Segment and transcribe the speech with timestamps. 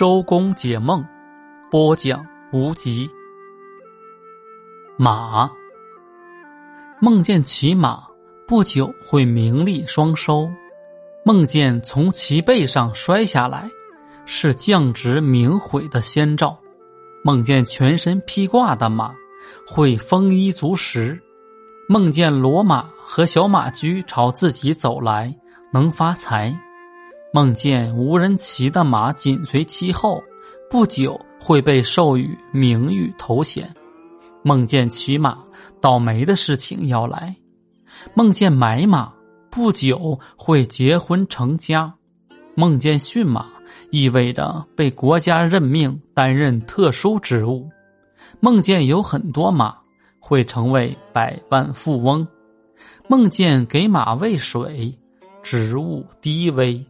[0.00, 1.04] 周公解梦，
[1.70, 3.06] 播讲无极。
[4.96, 5.50] 马
[7.02, 8.04] 梦见骑马，
[8.46, 10.48] 不久会名利双收；
[11.22, 13.68] 梦见从其背上摔下来，
[14.24, 16.58] 是降职明毁的先兆；
[17.22, 19.14] 梦见全身披挂的马，
[19.66, 21.14] 会丰衣足食；
[21.90, 25.36] 梦见骡马和小马驹朝自己走来，
[25.70, 26.58] 能发财。
[27.32, 30.20] 梦见无人骑的马紧随其后，
[30.68, 33.72] 不久会被授予名誉头衔。
[34.42, 35.38] 梦见骑马，
[35.80, 37.36] 倒霉的事情要来。
[38.14, 39.12] 梦见买马，
[39.48, 41.94] 不久会结婚成家。
[42.56, 43.46] 梦见驯马，
[43.92, 45.44] 意味着被国家。
[45.44, 47.68] 任命担任特殊职务。
[48.40, 49.76] 梦见有很多马，
[50.18, 52.26] 会成为百万富翁。
[53.06, 54.92] 梦见给马喂水，
[55.44, 56.84] 职务低微。